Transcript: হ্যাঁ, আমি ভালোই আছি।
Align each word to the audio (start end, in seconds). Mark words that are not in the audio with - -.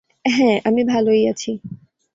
হ্যাঁ, 0.25 0.57
আমি 0.65 0.81
ভালোই 0.83 1.21
আছি। 1.27 1.51